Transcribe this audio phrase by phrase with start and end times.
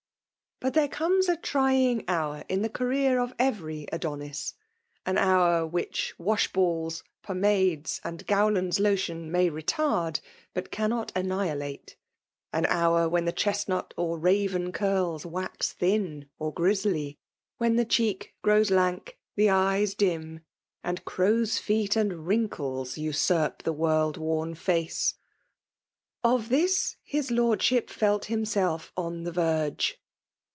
[0.63, 4.53] But there eomes a trying hour in the career of every Adonis;
[5.07, 10.21] an hour wfaieh washballs, pommades, and Goir* land*s lotion may retard,
[10.53, 11.95] but cannot annihilate;
[12.53, 17.17] an hour when the chestnut or raven curls wax thin or grizzly—
[17.59, 20.41] ^when the cheek g^ows Isni; the eye dim,
[20.83, 25.15] and crows* feet and wrinkles usurp the world worn face.
[26.23, 29.97] Of this, his LordiUp §A himself on the verge.